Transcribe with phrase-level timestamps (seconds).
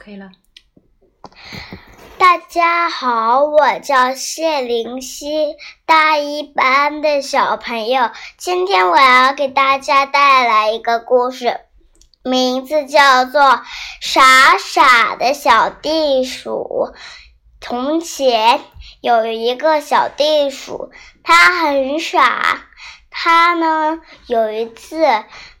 [0.00, 0.30] 可以了。
[2.16, 8.10] 大家好，我叫谢灵溪，大一班的小朋友。
[8.38, 11.60] 今天我要给大家带来一个故事，
[12.24, 13.42] 名字叫做
[14.00, 16.94] 《傻傻的小地鼠》。
[17.60, 18.60] 从前
[19.02, 20.90] 有一个小地鼠，
[21.22, 22.69] 它很傻。
[23.10, 25.04] 他呢，有一次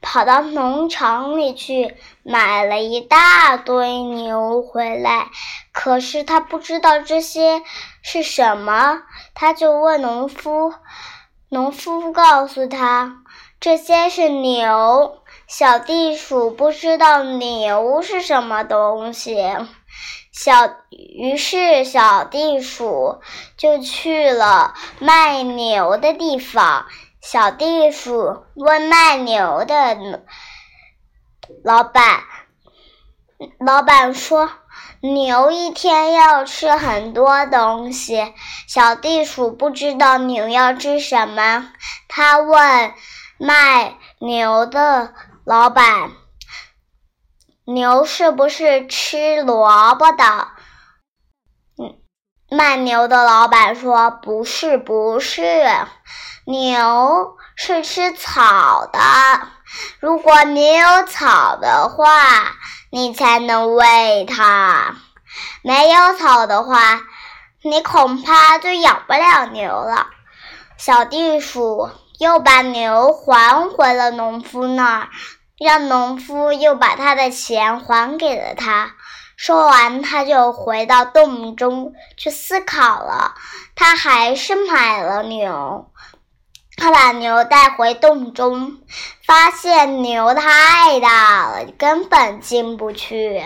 [0.00, 5.28] 跑到农场里去买了一大堆牛回来，
[5.72, 7.62] 可是他不知道这些
[8.02, 9.02] 是什么，
[9.34, 10.72] 他就问农夫，
[11.48, 13.22] 农夫告诉他
[13.58, 15.16] 这些是牛。
[15.48, 19.36] 小地鼠不知道牛是什么东西，
[20.30, 20.54] 小
[20.90, 23.20] 于是小地鼠
[23.56, 26.86] 就去了卖牛的地方。
[27.20, 30.22] 小地鼠问卖牛的
[31.62, 32.22] 老板
[33.60, 34.50] ：“老板说，
[35.02, 38.32] 牛一天要吃很多东西。”
[38.66, 41.70] 小地鼠不知道牛要吃什么，
[42.08, 42.94] 他问
[43.38, 45.12] 卖牛的
[45.44, 46.12] 老板
[47.66, 50.48] ：“牛是不是吃萝卜的？”
[52.50, 55.66] 卖牛的老板说：“不是，不是。”
[56.44, 58.98] 牛是吃草的，
[60.00, 62.56] 如果你有草的话，
[62.90, 64.94] 你才能喂它；
[65.62, 67.02] 没有草的话，
[67.62, 70.06] 你恐怕就养不了牛了。
[70.76, 75.08] 小地鼠又把牛还回了农夫那儿，
[75.58, 78.92] 让农夫又把他的钱还给了他。
[79.36, 83.34] 说完，他就回到洞中去思考了。
[83.74, 85.89] 他还是买了牛。
[86.80, 88.78] 他把牛带回洞中，
[89.26, 93.44] 发现牛太大了，根本进不去。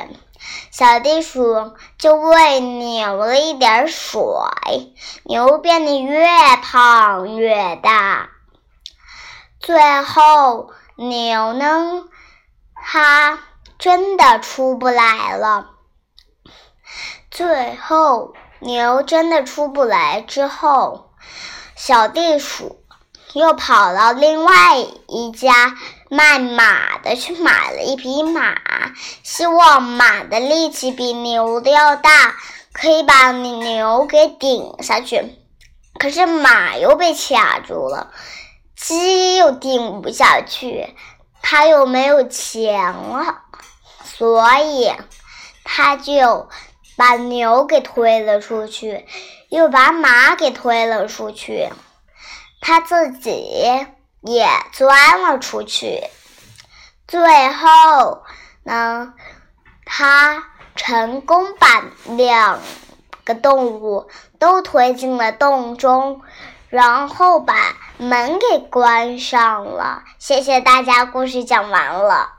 [0.70, 4.22] 小地鼠就喂牛了一点水，
[5.24, 6.28] 牛变得越
[6.62, 8.28] 胖越大。
[9.58, 12.04] 最后，牛呢，
[12.76, 13.40] 它
[13.80, 15.70] 真的出不来了。
[17.32, 21.10] 最后，牛真的出不来之后，
[21.74, 22.83] 小地鼠。
[23.34, 24.78] 又跑到另外
[25.08, 25.76] 一家
[26.08, 28.54] 卖马的去买了一匹马，
[29.24, 32.36] 希望马的力气比牛的要大，
[32.72, 35.36] 可以把牛给顶下去。
[35.98, 38.12] 可是马又被卡住了，
[38.76, 40.94] 鸡又顶不下去，
[41.42, 43.42] 他又没有钱了，
[44.04, 44.92] 所以
[45.64, 46.48] 他就
[46.96, 49.04] 把牛给推了出去，
[49.48, 51.70] 又把马给推了出去。
[52.66, 53.30] 他自己
[54.22, 56.02] 也钻了出去，
[57.06, 57.20] 最
[57.50, 58.22] 后
[58.62, 59.12] 呢，
[59.84, 60.44] 他
[60.74, 61.84] 成功把
[62.16, 62.58] 两
[63.22, 64.08] 个动物
[64.38, 66.22] 都推进了洞中，
[66.70, 67.54] 然后把
[67.98, 70.02] 门给关上了。
[70.18, 72.30] 谢谢大家，故事讲完了。